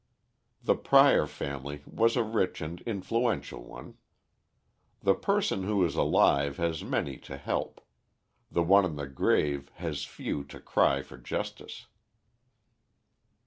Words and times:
The 0.63 0.73
Prior 0.73 1.27
family 1.27 1.83
was 1.85 2.15
a 2.17 2.23
rich 2.23 2.59
and 2.59 2.81
influential 2.87 3.63
one. 3.63 3.97
The 5.01 5.13
person 5.13 5.61
who 5.61 5.85
is 5.85 5.93
alive 5.93 6.57
has 6.57 6.83
many 6.83 7.17
to 7.17 7.37
help; 7.37 7.79
the 8.51 8.63
one 8.63 8.83
in 8.83 8.95
the 8.95 9.05
grave 9.05 9.69
has 9.75 10.03
few 10.03 10.43
to 10.45 10.59
cry 10.59 11.03
for 11.03 11.19
justice. 11.19 11.85